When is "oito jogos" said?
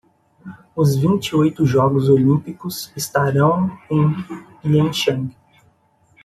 1.35-2.09